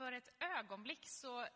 För 0.00 0.12
ett 0.12 0.28
ögonblick 0.38 1.08
så 1.08 1.46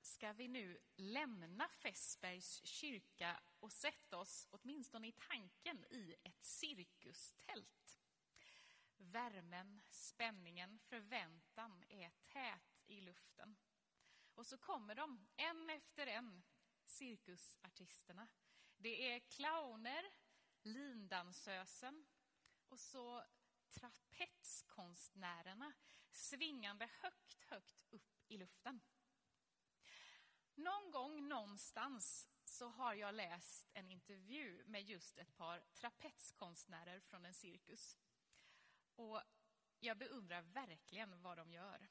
ska 0.00 0.32
vi 0.32 0.48
nu 0.48 0.78
lämna 0.96 1.68
Fässbergs 1.68 2.64
kyrka 2.64 3.40
och 3.60 3.72
sätta 3.72 4.18
oss, 4.18 4.48
åtminstone 4.50 5.08
i 5.08 5.12
tanken, 5.12 5.84
i 5.90 6.14
ett 6.22 6.44
cirkustält. 6.44 8.00
Värmen, 8.96 9.82
spänningen, 9.90 10.78
förväntan 10.78 11.84
är 11.88 12.10
tät 12.10 12.82
i 12.86 13.00
luften. 13.00 13.56
Och 14.34 14.46
så 14.46 14.58
kommer 14.58 14.94
de, 14.94 15.26
en 15.36 15.70
efter 15.70 16.06
en, 16.06 16.42
cirkusartisterna. 16.84 18.28
Det 18.76 19.12
är 19.12 19.20
clowner, 19.20 20.04
lindansösen 20.62 22.06
och 22.68 22.80
så 22.80 23.24
trapetskonstnärerna 23.70 25.72
svingande 26.16 26.88
högt, 27.00 27.44
högt 27.44 27.84
upp 27.90 28.22
i 28.28 28.38
luften. 28.38 28.80
Någon 30.54 30.90
gång 30.90 31.28
någonstans 31.28 32.28
så 32.44 32.68
har 32.68 32.94
jag 32.94 33.14
läst 33.14 33.70
en 33.72 33.90
intervju 33.90 34.64
med 34.66 34.82
just 34.82 35.18
ett 35.18 35.36
par 35.36 35.60
trapetskonstnärer 35.60 37.00
från 37.00 37.24
en 37.24 37.34
cirkus. 37.34 37.96
Och 38.96 39.22
jag 39.80 39.98
beundrar 39.98 40.42
verkligen 40.42 41.22
vad 41.22 41.38
de 41.38 41.50
gör. 41.50 41.88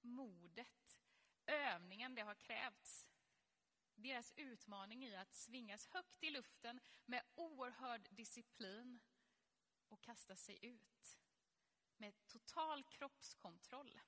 Modet, 0.00 1.00
övningen 1.46 2.14
det 2.14 2.22
har 2.22 2.34
krävts. 2.34 3.06
Deras 3.94 4.32
utmaning 4.36 5.04
i 5.04 5.16
att 5.16 5.34
svingas 5.34 5.86
högt 5.86 6.22
i 6.22 6.30
luften 6.30 6.80
med 7.04 7.22
oerhörd 7.34 8.08
disciplin 8.10 9.00
och 9.88 10.00
kasta 10.00 10.36
sig 10.36 10.58
ut 10.62 11.18
med 12.00 12.26
total 12.26 12.84
kroppskontroll. 12.84 14.00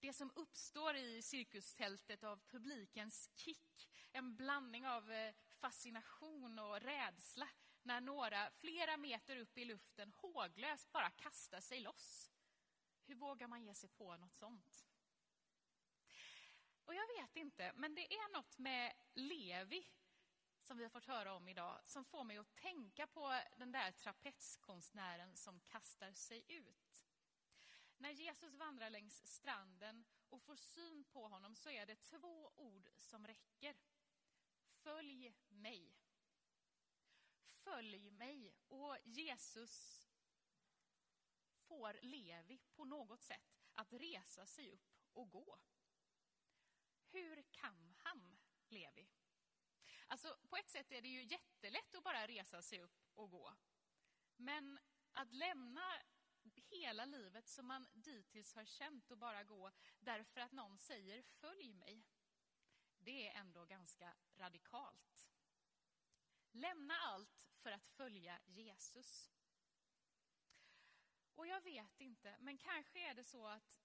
Det 0.00 0.12
som 0.12 0.32
uppstår 0.34 0.96
i 0.96 1.22
cirkustältet 1.22 2.24
av 2.24 2.40
publikens 2.46 3.30
kick, 3.34 3.88
en 4.12 4.36
blandning 4.36 4.86
av 4.86 5.12
eh, 5.12 5.34
fascination 5.60 6.58
och 6.58 6.80
rädsla 6.80 7.48
när 7.82 8.00
några 8.00 8.50
flera 8.50 8.96
meter 8.96 9.36
upp 9.36 9.58
i 9.58 9.64
luften 9.64 10.12
håglöst 10.12 10.92
bara 10.92 11.10
kastar 11.10 11.60
sig 11.60 11.80
loss. 11.80 12.30
Hur 13.06 13.14
vågar 13.14 13.48
man 13.48 13.64
ge 13.64 13.74
sig 13.74 13.88
på 13.88 14.16
något 14.16 14.36
sånt? 14.36 14.86
Och 16.84 16.94
jag 16.94 17.06
vet 17.06 17.36
inte, 17.36 17.72
men 17.74 17.94
det 17.94 18.14
är 18.14 18.32
något 18.32 18.58
med 18.58 18.92
Levi 19.14 19.86
som 20.64 20.76
vi 20.76 20.82
har 20.82 20.90
fått 20.90 21.06
höra 21.06 21.34
om 21.34 21.48
idag 21.48 21.80
som 21.84 22.04
får 22.04 22.24
mig 22.24 22.38
att 22.38 22.54
tänka 22.54 23.06
på 23.06 23.40
den 23.56 23.72
där 23.72 23.92
trapetskonstnären 23.92 25.36
som 25.36 25.60
kastar 25.60 26.12
sig 26.12 26.44
ut. 26.48 27.06
När 27.96 28.10
Jesus 28.10 28.54
vandrar 28.54 28.90
längs 28.90 29.26
stranden 29.26 30.04
och 30.28 30.42
får 30.42 30.56
syn 30.56 31.04
på 31.04 31.28
honom 31.28 31.54
så 31.54 31.70
är 31.70 31.86
det 31.86 31.96
två 31.96 32.52
ord 32.56 32.90
som 32.98 33.26
räcker. 33.26 33.76
Följ 34.66 35.34
mig. 35.48 35.94
Följ 37.52 38.10
mig. 38.10 38.54
Och 38.68 38.96
Jesus 39.04 40.08
får 41.56 41.98
Levi 42.02 42.60
på 42.74 42.84
något 42.84 43.22
sätt 43.22 43.60
att 43.74 43.92
resa 43.92 44.46
sig 44.46 44.70
upp 44.70 44.92
och 45.12 45.30
gå. 45.30 45.58
Hur 47.10 47.42
kan 47.42 47.94
han, 47.98 48.38
Levi? 48.68 49.08
Alltså, 50.24 50.46
på 50.48 50.56
ett 50.56 50.70
sätt 50.70 50.92
är 50.92 51.02
det 51.02 51.08
ju 51.08 51.22
jättelätt 51.22 51.94
att 51.94 52.04
bara 52.04 52.26
resa 52.26 52.62
sig 52.62 52.80
upp 52.80 53.10
och 53.14 53.30
gå. 53.30 53.54
Men 54.36 54.78
att 55.12 55.32
lämna 55.32 56.02
hela 56.70 57.04
livet 57.04 57.48
som 57.48 57.66
man 57.66 57.88
dittills 57.92 58.54
har 58.54 58.64
känt 58.64 59.10
och 59.10 59.18
bara 59.18 59.44
gå 59.44 59.72
därför 60.00 60.40
att 60.40 60.52
någon 60.52 60.78
säger 60.78 61.22
följ 61.22 61.72
mig. 61.72 62.04
Det 62.98 63.28
är 63.28 63.40
ändå 63.40 63.64
ganska 63.64 64.14
radikalt. 64.36 65.28
Lämna 66.52 66.94
allt 66.94 67.48
för 67.56 67.72
att 67.72 67.86
följa 67.86 68.40
Jesus. 68.46 69.30
Och 71.34 71.46
jag 71.46 71.60
vet 71.60 72.00
inte, 72.00 72.36
men 72.40 72.58
kanske 72.58 73.10
är 73.10 73.14
det 73.14 73.24
så 73.24 73.46
att 73.46 73.80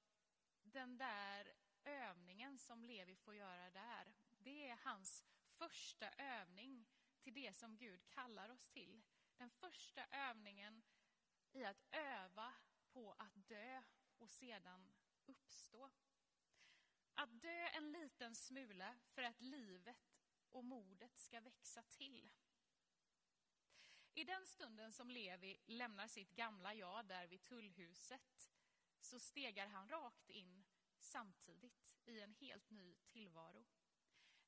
den 0.63 0.97
där 0.97 1.53
övningen 1.83 2.59
som 2.59 2.83
Levi 2.83 3.15
får 3.15 3.35
göra 3.35 3.69
där, 3.69 4.13
det 4.37 4.69
är 4.69 4.77
hans 4.83 5.23
första 5.59 6.09
övning 6.09 6.85
till 7.21 7.33
det 7.33 7.55
som 7.55 7.77
Gud 7.77 8.09
kallar 8.09 8.49
oss 8.49 8.69
till. 8.69 9.01
Den 9.37 9.49
första 9.49 10.05
övningen 10.11 10.83
i 11.51 11.63
att 11.63 11.83
öva 11.91 12.53
på 12.93 13.15
att 13.17 13.47
dö 13.47 13.83
och 14.17 14.29
sedan 14.29 14.91
uppstå. 15.25 15.91
Att 17.13 17.41
dö 17.41 17.67
en 17.67 17.91
liten 17.91 18.35
smula 18.35 18.99
för 19.07 19.23
att 19.23 19.41
livet 19.41 20.19
och 20.49 20.63
modet 20.63 21.19
ska 21.19 21.41
växa 21.41 21.83
till. 21.83 22.31
I 24.13 24.23
den 24.23 24.47
stunden 24.47 24.93
som 24.93 25.11
Levi 25.11 25.57
lämnar 25.65 26.07
sitt 26.07 26.35
gamla 26.35 26.73
jag 26.73 27.05
där 27.05 27.27
vid 27.27 27.43
tullhuset 27.43 28.51
så 28.99 29.19
stegar 29.19 29.67
han 29.67 29.89
rakt 29.89 30.29
in 30.29 30.65
samtidigt 30.99 31.97
i 32.05 32.19
en 32.21 32.33
helt 32.33 32.69
ny 32.69 32.95
tillvaro. 32.95 33.65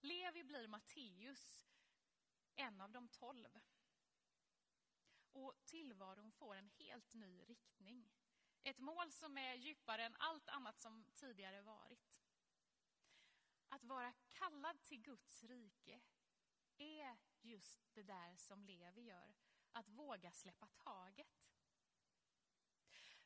Levi 0.02 0.44
blir 0.44 0.68
Matteus, 0.68 1.66
en 2.56 2.82
av 2.82 2.92
de 2.92 3.08
tolv. 3.08 3.60
Och 5.32 5.54
tillvaron 5.66 6.32
får 6.32 6.56
en 6.56 6.70
helt 6.70 7.14
ny 7.14 7.42
riktning. 7.44 8.10
Ett 8.64 8.80
mål 8.80 9.12
som 9.12 9.38
är 9.38 9.56
djupare 9.56 10.06
än 10.06 10.16
allt 10.20 10.50
annat 10.50 10.80
som 10.80 11.06
tidigare 11.14 11.62
varit. 11.62 12.22
Att 13.70 13.84
vara 13.84 14.14
kallad 14.28 14.84
till 14.84 15.02
Guds 15.02 15.44
rike 15.44 16.02
är 16.78 17.18
just 17.42 17.94
det 17.94 18.04
där 18.04 18.36
som 18.36 18.64
Levi 18.64 19.02
gör. 19.02 19.36
Att 19.72 19.90
våga 19.90 20.32
släppa 20.32 20.68
taget. 20.68 21.42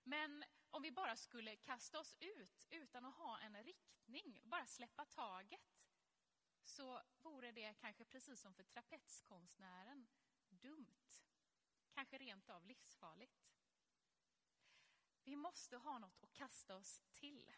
Men 0.04 0.44
om 0.70 0.82
vi 0.82 0.92
bara 0.92 1.16
skulle 1.16 1.56
kasta 1.56 2.00
oss 2.00 2.16
ut 2.20 2.66
utan 2.70 3.06
att 3.06 3.16
ha 3.16 3.40
en 3.40 3.64
riktning, 3.64 4.40
bara 4.44 4.66
släppa 4.66 5.06
taget, 5.06 5.75
så 6.66 7.02
vore 7.22 7.52
det 7.52 7.74
kanske 7.74 8.06
precis 8.06 8.42
som 8.42 8.54
för 8.54 8.64
trapetskonstnären 8.64 10.08
dumt. 10.50 11.24
Kanske 11.94 12.18
rent 12.18 12.50
av 12.50 12.66
livsfarligt. 12.66 13.46
Vi 15.24 15.36
måste 15.36 15.78
ha 15.78 16.00
något 16.00 16.24
att 16.24 16.34
kasta 16.34 16.76
oss 16.76 17.02
till. 17.12 17.52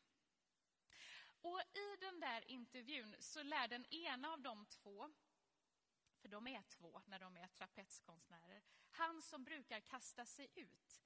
Och 1.41 1.61
i 1.61 1.95
den 1.99 2.19
där 2.19 2.49
intervjun 2.49 3.15
så 3.19 3.43
lär 3.43 3.67
den 3.67 3.85
ena 3.85 4.33
av 4.33 4.41
de 4.41 4.65
två, 4.65 5.13
för 6.21 6.29
de 6.29 6.47
är 6.47 6.61
två 6.61 7.01
när 7.05 7.19
de 7.19 7.37
är 7.37 7.47
trapetskonstnärer, 7.47 8.63
han 8.89 9.21
som 9.21 9.43
brukar 9.43 9.79
kasta 9.79 10.25
sig 10.25 10.49
ut, 10.55 11.01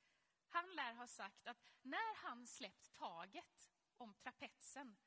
han 0.48 0.76
lär 0.76 0.94
ha 0.94 1.08
sagt 1.08 1.48
att 1.48 1.64
när 1.82 2.16
han 2.16 2.48
släppt 2.48 2.94
taget 2.94 3.72
om 3.98 4.14
trapetsen 4.14 4.98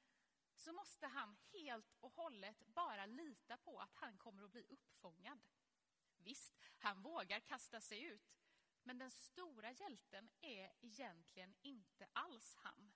så 0.56 0.72
måste 0.72 1.06
han 1.06 1.36
helt 1.52 1.96
och 2.00 2.12
hållet 2.12 2.66
bara 2.66 3.06
lita 3.06 3.56
på 3.56 3.80
att 3.80 3.94
han 3.94 4.18
kommer 4.18 4.44
att 4.44 4.50
bli 4.50 4.62
uppfångad. 4.62 5.40
Visst, 6.18 6.58
han 6.78 7.02
vågar 7.02 7.40
kasta 7.40 7.80
sig 7.80 8.02
ut, 8.02 8.40
men 8.82 8.98
den 8.98 9.10
stora 9.10 9.72
hjälten 9.72 10.30
är 10.40 10.72
egentligen 10.80 11.54
inte 11.62 12.08
alls 12.12 12.54
han, 12.56 12.92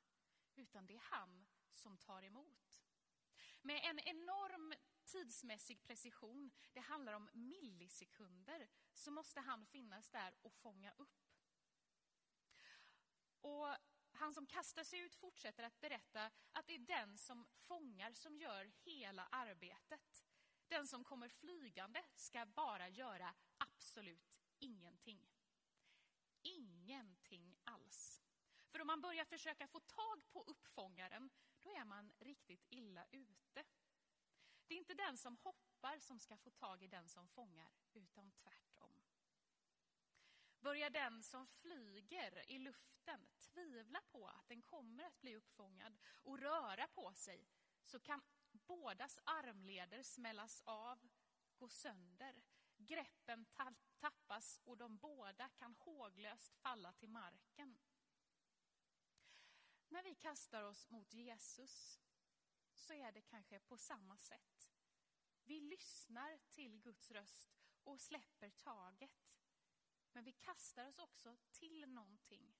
utan 0.56 0.86
det 0.86 0.94
är 0.94 1.02
han 1.04 1.46
som 1.70 1.98
tar 1.98 2.22
emot. 2.22 2.84
Med 3.60 3.80
en 3.84 3.98
enorm 3.98 4.74
tidsmässig 5.04 5.82
precision, 5.82 6.50
det 6.72 6.80
handlar 6.80 7.12
om 7.12 7.30
millisekunder, 7.32 8.68
så 8.94 9.10
måste 9.10 9.40
han 9.40 9.66
finnas 9.66 10.08
där 10.08 10.34
och 10.42 10.52
fånga 10.52 10.92
upp. 10.96 11.28
Och 13.40 13.68
han 14.18 14.34
som 14.34 14.46
kastar 14.46 14.84
sig 14.84 14.98
ut 14.98 15.14
fortsätter 15.14 15.62
att 15.62 15.80
berätta 15.80 16.30
att 16.52 16.66
det 16.66 16.74
är 16.74 16.78
den 16.78 17.18
som 17.18 17.44
fångar 17.44 18.12
som 18.12 18.36
gör 18.36 18.70
hela 18.84 19.26
arbetet. 19.30 20.24
Den 20.68 20.86
som 20.86 21.04
kommer 21.04 21.28
flygande 21.28 22.02
ska 22.14 22.46
bara 22.46 22.88
göra 22.88 23.34
absolut 23.58 24.40
ingenting. 24.58 25.28
Ingenting 26.42 27.56
alls. 27.64 28.22
För 28.68 28.80
om 28.80 28.86
man 28.86 29.00
börjar 29.00 29.24
försöka 29.24 29.68
få 29.68 29.80
tag 29.80 30.28
på 30.30 30.42
uppfångaren, 30.42 31.30
då 31.62 31.70
är 31.70 31.84
man 31.84 32.12
riktigt 32.18 32.66
illa 32.68 33.06
ute. 33.10 33.64
Det 34.66 34.74
är 34.74 34.78
inte 34.78 34.94
den 34.94 35.16
som 35.16 35.36
hoppar 35.36 35.98
som 35.98 36.18
ska 36.18 36.36
få 36.36 36.50
tag 36.50 36.82
i 36.82 36.86
den 36.86 37.08
som 37.08 37.28
fångar, 37.28 37.72
utan 37.92 38.30
tvärtom. 38.30 38.97
Börjar 40.60 40.90
den 40.90 41.22
som 41.22 41.46
flyger 41.46 42.50
i 42.50 42.58
luften 42.58 43.26
tvivla 43.38 44.00
på 44.12 44.26
att 44.26 44.48
den 44.48 44.62
kommer 44.62 45.04
att 45.04 45.20
bli 45.20 45.36
uppfångad 45.36 45.98
och 46.04 46.38
röra 46.38 46.88
på 46.88 47.12
sig, 47.12 47.46
så 47.84 48.00
kan 48.00 48.22
bådas 48.52 49.20
armleder 49.24 50.02
smällas 50.02 50.62
av, 50.64 51.08
gå 51.56 51.68
sönder. 51.68 52.42
Greppen 52.76 53.46
tappas 53.98 54.60
och 54.64 54.76
de 54.76 54.98
båda 54.98 55.48
kan 55.48 55.74
håglöst 55.74 56.54
falla 56.54 56.92
till 56.92 57.08
marken. 57.08 57.78
När 59.88 60.02
vi 60.02 60.14
kastar 60.14 60.62
oss 60.62 60.90
mot 60.90 61.12
Jesus 61.12 62.00
så 62.74 62.92
är 62.92 63.12
det 63.12 63.22
kanske 63.22 63.60
på 63.60 63.76
samma 63.76 64.16
sätt. 64.16 64.70
Vi 65.44 65.60
lyssnar 65.60 66.38
till 66.48 66.80
Guds 66.80 67.10
röst 67.10 67.56
och 67.84 68.00
släpper 68.00 68.50
taget. 68.50 69.37
Men 70.12 70.24
vi 70.24 70.32
kastar 70.32 70.86
oss 70.86 70.98
också 70.98 71.36
till 71.50 71.88
någonting. 71.88 72.56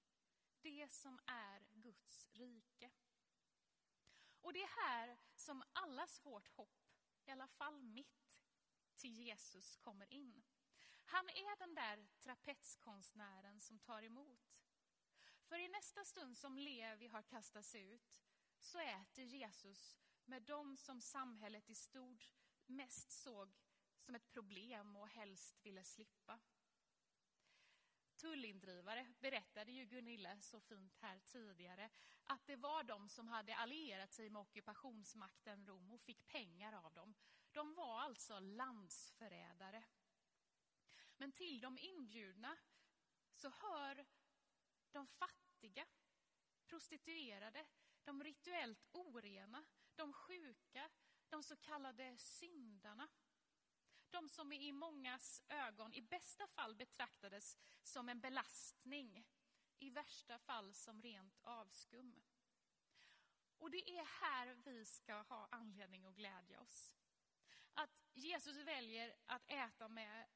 Det 0.61 0.93
som 0.93 1.21
är 1.27 1.67
Guds 1.71 2.29
rike. 2.33 2.91
Och 4.41 4.53
det 4.53 4.63
är 4.63 4.87
här 4.87 5.19
som 5.35 5.63
allas 5.73 6.27
vårt 6.27 6.49
hopp, 6.49 6.87
i 7.25 7.31
alla 7.31 7.49
fall 7.49 7.83
mitt, 7.83 8.41
till 8.97 9.19
Jesus 9.19 9.77
kommer 9.77 10.13
in. 10.13 10.43
Han 11.05 11.29
är 11.29 11.59
den 11.59 11.75
där 11.75 12.09
trapetskonstnären 12.21 13.61
som 13.61 13.79
tar 13.79 14.03
emot. 14.03 14.65
För 15.43 15.59
i 15.59 15.69
nästa 15.69 16.05
stund 16.05 16.37
som 16.37 16.59
Levi 16.59 17.07
har 17.07 17.23
kastats 17.23 17.75
ut 17.75 18.23
så 18.59 18.79
äter 18.79 19.25
Jesus 19.25 19.97
med 20.25 20.43
dem 20.43 20.77
som 20.77 21.01
samhället 21.01 21.71
i 21.71 21.75
stort 21.75 22.35
mest 22.67 23.11
såg 23.11 23.57
som 23.99 24.15
ett 24.15 24.31
problem 24.31 24.97
och 24.97 25.09
helst 25.09 25.61
ville 25.63 25.85
slippa. 25.85 26.41
Tullindrivare 28.19 29.07
berättade 29.21 29.73
ju 29.73 29.85
Gunilla 29.85 30.41
så 30.41 30.61
fint 30.61 30.97
här 30.97 31.19
tidigare 31.19 31.91
att 32.25 32.47
det 32.47 32.57
var 32.57 32.83
de 32.83 33.09
som 33.09 33.29
hade 33.29 33.57
allierat 33.57 34.13
sig 34.13 34.31
med 34.31 34.43
ockupationsmakten 34.43 35.67
Rom 35.67 35.91
och 35.91 36.01
fick 36.01 36.27
pengar 36.27 36.73
av 36.73 36.95
dem. 36.95 37.15
De 37.53 37.75
var 37.75 38.01
alltså 38.01 38.41
landsförrädare. 38.41 39.85
Men 41.17 41.33
till 41.33 41.61
de 41.61 41.79
inbjudna 41.79 42.57
så 43.35 43.49
hör 43.49 44.07
de 44.93 45.07
fattiga, 45.07 45.87
prostituerade, 46.67 47.67
de 48.05 48.25
rituellt 48.25 48.87
orena, 48.93 49.65
de 49.95 50.13
sjuka, 50.13 50.91
de 51.29 51.43
så 51.43 51.57
kallade 51.57 52.19
syndarna. 52.19 53.09
De 54.11 54.29
som 54.29 54.53
i 54.53 54.73
mångas 54.73 55.43
ögon 55.49 55.95
i 55.95 56.03
bästa 56.03 56.47
fall 56.47 56.75
betraktades 56.75 57.59
som 57.83 58.09
en 58.09 58.21
belastning, 58.21 59.27
i 59.79 59.91
värsta 59.91 60.39
fall 60.39 60.75
som 60.75 61.03
rent 61.03 61.39
avskum. 61.43 62.23
Och 63.59 63.71
det 63.71 63.91
är 63.91 64.05
här 64.05 64.55
vi 64.55 64.85
ska 64.85 65.15
ha 65.15 65.49
anledning 65.51 66.05
att 66.05 66.15
glädja 66.15 66.61
oss. 66.61 66.95
Att 67.75 67.91
Jesus 68.15 68.57
väljer 68.57 69.15
att 69.27 69.51
äta 69.51 69.89
med 69.89 70.29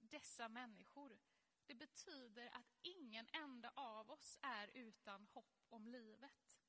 dessa 0.00 0.48
människor, 0.48 1.18
det 1.66 1.74
betyder 1.74 2.46
att 2.56 2.76
ingen 2.82 3.28
enda 3.32 3.72
av 3.74 4.10
oss 4.10 4.38
är 4.42 4.68
utan 4.68 5.26
hopp 5.26 5.66
om 5.68 5.86
livet. 5.86 6.60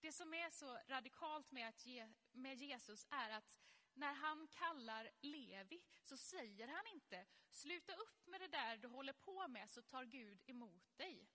Det 0.00 0.12
som 0.12 0.34
är 0.34 0.50
så 0.50 0.78
radikalt 0.86 1.50
med, 1.50 1.68
att 1.68 1.86
ge, 1.86 2.08
med 2.32 2.58
Jesus 2.58 3.06
är 3.10 3.30
att 3.30 3.60
när 3.96 4.12
han 4.12 4.48
kallar 4.48 5.10
Levi 5.20 5.82
så 6.02 6.16
säger 6.16 6.68
han 6.68 6.86
inte 6.86 7.26
sluta 7.50 7.92
upp 7.94 8.26
med 8.26 8.40
det 8.40 8.48
där 8.48 8.76
du 8.76 8.88
håller 8.88 9.12
på 9.12 9.48
med 9.48 9.70
så 9.70 9.82
tar 9.82 10.04
Gud 10.04 10.42
emot 10.46 10.96
dig. 10.96 11.28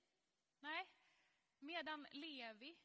Nej, 0.59 0.89
medan 1.59 2.07
Levi, 2.11 2.77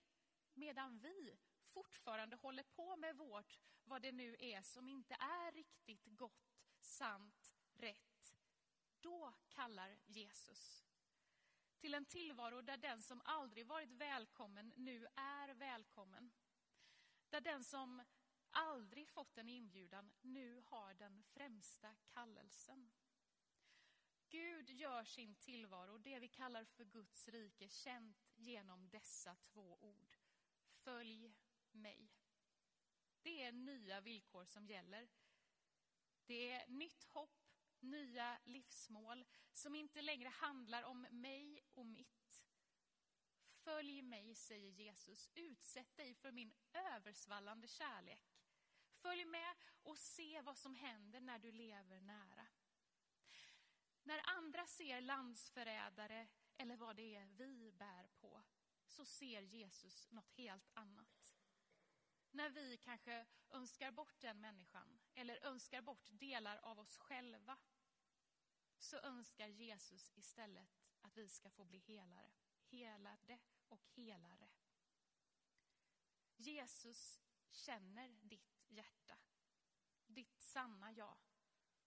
medan 0.55 0.99
vi 0.99 1.38
fortfarande 1.67 2.37
håller 2.37 2.62
på 2.62 2.96
med 2.96 3.17
vårt, 3.17 3.58
vad 3.84 4.02
det 4.02 4.12
nu 4.12 4.37
är 4.38 4.62
som 4.62 4.88
inte 4.88 5.14
är 5.14 5.52
riktigt 5.52 6.05
gott, 6.05 6.58
sant, 6.81 7.56
rätt, 7.75 8.37
då 9.00 9.34
kallar 9.49 9.99
Jesus 10.06 10.87
till 11.78 11.94
en 11.94 12.06
tillvaro 12.06 12.62
där 12.62 12.76
den 12.76 13.02
som 13.02 13.23
aldrig 13.25 13.67
varit 13.67 13.90
välkommen 13.90 14.73
nu 14.76 15.06
är 15.17 15.55
välkommen. 15.55 16.32
Där 17.31 17.40
den 17.40 17.64
som 17.64 18.02
aldrig 18.56 19.08
fått 19.08 19.38
en 19.38 19.49
inbjudan 19.49 20.12
nu 20.20 20.62
har 20.64 20.94
den 20.94 21.23
främsta 21.23 21.94
kallelsen. 22.08 22.91
Gud 24.29 24.70
gör 24.70 25.05
sin 25.05 25.35
tillvaro, 25.35 25.99
det 25.99 26.19
vi 26.19 26.29
kallar 26.29 26.64
för 26.64 26.85
Guds 26.85 27.29
rike, 27.29 27.69
känt 27.69 28.31
genom 28.35 28.88
dessa 28.88 29.37
två 29.37 29.79
ord. 29.81 30.17
Följ 30.70 31.35
mig. 31.70 32.08
Det 33.23 33.43
är 33.43 33.53
nya 33.53 34.00
villkor 34.00 34.44
som 34.44 34.67
gäller. 34.67 35.09
Det 36.26 36.50
är 36.50 36.69
nytt 36.69 37.05
hopp, 37.05 37.47
nya 37.81 38.38
livsmål 38.44 39.25
som 39.52 39.75
inte 39.75 40.02
längre 40.02 40.29
handlar 40.29 40.82
om 40.82 41.06
mig 41.11 41.62
och 41.75 41.87
mitt. 41.87 42.44
Följ 43.52 44.02
mig, 44.02 44.35
säger 44.35 44.70
Jesus. 44.70 45.31
Utsätt 45.35 45.97
dig 45.97 46.14
för 46.14 46.32
min 46.32 46.52
översvallande 46.73 47.69
kärlek. 47.69 48.36
Följ 49.06 49.25
med 49.25 49.55
och 49.82 49.99
se 49.99 50.41
vad 50.41 50.58
som 50.58 50.75
händer 50.75 51.20
när 51.20 51.38
du 51.38 51.53
lever 51.53 52.00
nära. 52.00 52.47
När 54.03 54.20
andra 54.38 54.67
ser 54.67 55.00
landsförrädare 55.00 56.29
eller 56.56 56.76
vad 56.76 56.97
det 56.97 57.17
är 57.17 57.26
vi 57.26 57.73
bär 57.73 58.08
på 58.20 58.43
så 58.87 59.05
ser 59.05 59.43
Jesus 59.43 60.11
något 60.11 60.31
helt 60.31 60.70
annat. 60.75 61.37
När 62.31 62.50
vi 62.50 62.76
kanske 62.76 63.26
önskar 63.50 63.91
bort 63.91 64.20
den 64.20 64.41
människan 64.41 65.00
eller 65.14 65.47
önskar 65.47 65.82
bort 65.82 66.09
delar 66.11 66.56
av 66.56 66.79
oss 66.79 66.97
själva 66.97 67.59
så 68.79 68.97
önskar 68.97 69.49
Jesus 69.49 70.11
istället 70.14 70.79
att 71.00 71.17
vi 71.17 71.29
ska 71.29 71.50
få 71.50 71.64
bli 71.64 71.79
helare, 71.79 72.32
helade 72.64 73.38
och 73.69 73.87
helare. 73.87 74.49
Jesus 76.37 77.20
känner 77.50 78.09
ditt 78.09 78.56
hjärta, 78.69 79.19
ditt 80.07 80.41
sanna 80.41 80.93
jag. 80.93 81.17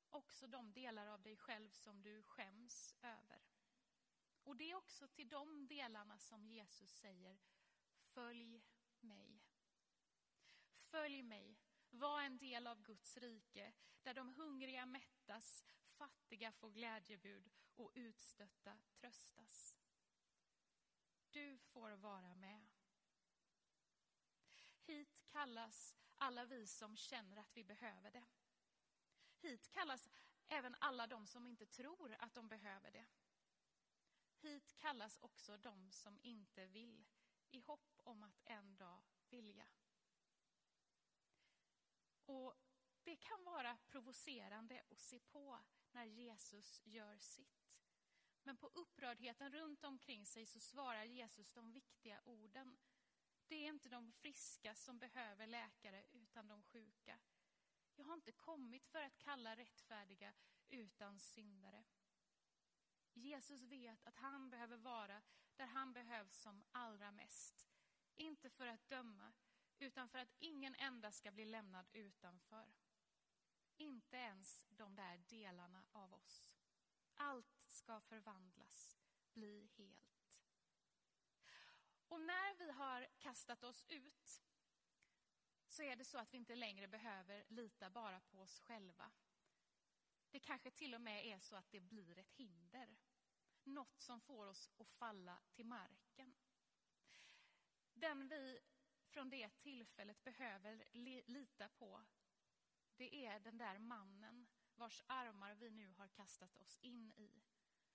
Också 0.10 0.48
de 0.48 0.74
delar 0.74 1.08
av 1.08 1.22
dig 1.22 1.38
själv 1.38 1.70
som 1.70 2.02
du 2.04 2.24
skäms 2.24 2.96
över. 3.02 3.42
Och 4.44 4.56
det 4.56 4.72
är 4.72 4.76
också 4.76 5.08
till 5.08 5.30
de 5.30 5.68
delarna 5.68 6.20
som 6.20 6.46
Jesus 6.46 6.92
säger, 6.92 7.40
följ 7.98 8.62
mig. 9.00 9.42
Följ 10.78 11.24
mig, 11.24 11.58
var 11.90 12.22
en 12.22 12.38
del 12.38 12.68
av 12.68 12.82
Guds 12.82 13.18
rike, 13.18 13.74
där 14.04 14.14
de 14.14 14.30
hungriga 14.30 14.86
mättas, 14.86 15.64
fattiga 15.88 16.52
får 16.52 16.70
glädjebud 16.70 17.50
och 17.76 17.92
utstötta 17.96 18.78
tröstas. 18.94 19.76
Du 21.32 21.58
får 21.58 21.92
vara 21.92 22.36
med. 22.36 22.68
Hit 24.86 25.24
kallas 25.28 25.96
alla 26.20 26.46
vi 26.46 26.68
som 26.68 26.98
känner 26.98 27.38
att 27.38 27.58
vi 27.58 27.64
behöver 27.64 28.12
det. 28.12 28.26
Hit 29.42 29.70
kallas 29.72 30.10
även 30.48 30.76
alla 30.80 31.08
de 31.08 31.28
som 31.28 31.46
inte 31.46 31.66
tror 31.66 32.16
att 32.20 32.34
de 32.34 32.48
behöver 32.48 32.92
det. 32.92 33.06
Hit 34.42 34.76
kallas 34.78 35.18
också 35.22 35.58
de 35.58 35.92
som 35.92 36.20
inte 36.22 36.66
vill, 36.66 37.06
i 37.52 37.60
hopp 37.60 38.00
om 38.04 38.24
att 38.24 38.42
en 38.46 38.76
dag 38.78 39.02
vilja. 39.30 39.68
Och 42.26 42.56
det 43.04 43.16
kan 43.16 43.44
vara 43.44 43.78
provocerande 43.88 44.84
att 44.90 45.00
se 45.00 45.20
på 45.20 45.60
när 45.92 46.06
Jesus 46.06 46.82
gör 46.86 47.18
sitt. 47.18 47.70
Men 48.44 48.58
på 48.58 48.68
upprördheten 48.68 49.52
runt 49.52 49.84
omkring 49.84 50.26
sig 50.26 50.46
så 50.46 50.60
svarar 50.60 51.04
Jesus 51.04 51.54
de 51.54 51.72
viktiga 51.72 52.22
orden. 52.26 52.78
Det 53.50 53.56
är 53.56 53.68
inte 53.70 53.90
de 53.90 54.12
friska 54.12 54.76
som 54.76 55.00
behöver 55.00 55.48
läkare 55.48 56.06
utan 56.12 56.48
de 56.48 56.64
sjuka. 56.64 57.20
Jag 57.96 58.06
har 58.06 58.14
inte 58.14 58.32
kommit 58.32 58.88
för 58.88 59.02
att 59.02 59.18
kalla 59.18 59.56
rättfärdiga 59.56 60.34
utan 60.70 61.20
syndare. 61.20 61.84
Jesus 63.14 63.62
vet 63.62 64.06
att 64.06 64.16
han 64.16 64.50
behöver 64.50 64.78
vara 64.78 65.22
där 65.56 65.66
han 65.66 65.94
behövs 65.94 66.42
som 66.42 66.64
allra 66.72 67.12
mest. 67.12 67.68
Inte 68.16 68.50
för 68.50 68.68
att 68.68 68.90
döma, 68.90 69.34
utan 69.80 70.10
för 70.10 70.20
att 70.20 70.36
ingen 70.40 70.76
enda 70.76 71.12
ska 71.12 71.32
bli 71.32 71.46
lämnad 71.46 71.88
utanför. 71.94 72.74
Inte 73.78 74.18
ens 74.18 74.68
de 74.70 74.96
där 74.96 75.18
delarna 75.18 75.86
av 75.92 76.14
oss. 76.14 76.56
Allt 77.16 77.64
ska 77.68 78.02
förvandlas, 78.02 78.98
bli 79.34 79.70
helt. 79.78 80.09
Och 82.10 82.22
när 82.22 82.58
vi 82.58 82.72
har 82.72 83.08
kastat 83.20 83.64
oss 83.64 83.86
ut 83.88 84.44
så 85.68 85.84
är 85.84 85.96
det 85.96 86.06
så 86.06 86.18
att 86.18 86.34
vi 86.34 86.38
inte 86.38 86.56
längre 86.56 86.88
behöver 86.88 87.46
lita 87.48 87.90
bara 87.90 88.20
på 88.20 88.40
oss 88.40 88.60
själva. 88.60 89.12
Det 90.32 90.40
kanske 90.40 90.72
till 90.72 90.96
och 90.96 91.02
med 91.02 91.26
är 91.26 91.40
så 91.40 91.56
att 91.56 91.72
det 91.72 91.80
blir 91.80 92.18
ett 92.18 92.32
hinder. 92.32 92.98
Något 93.64 94.02
som 94.02 94.22
får 94.22 94.48
oss 94.48 94.70
att 94.78 94.90
falla 94.90 95.40
till 95.54 95.66
marken. 95.66 96.36
Den 97.94 98.28
vi 98.28 98.60
från 99.08 99.30
det 99.30 99.50
tillfället 99.50 100.24
behöver 100.24 100.86
lita 101.28 101.70
på, 101.70 102.04
det 102.96 103.26
är 103.26 103.40
den 103.40 103.58
där 103.58 103.78
mannen 103.78 104.48
vars 104.76 105.04
armar 105.08 105.54
vi 105.54 105.70
nu 105.70 105.88
har 105.88 106.08
kastat 106.08 106.58
oss 106.58 106.78
in 106.82 107.12
i. 107.12 107.42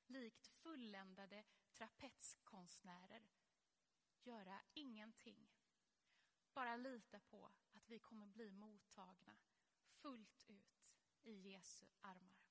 Likt 0.07 0.47
fulländade 0.47 1.45
trapetskonstnärer 1.73 3.23
göra 4.27 4.63
ingenting. 4.75 5.49
Bara 6.55 6.77
lita 6.77 7.21
på 7.21 7.51
att 7.73 7.91
vi 7.91 7.99
kommer 7.99 8.27
bli 8.27 8.51
mottagna 8.51 9.37
fullt 10.03 10.45
ut 10.49 10.85
i 11.23 11.33
Jesu 11.33 11.87
armar. 12.01 12.44